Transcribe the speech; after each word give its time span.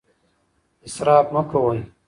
اسراف 0.85 1.25
مه 1.33 1.41
کوئ. 1.51 1.79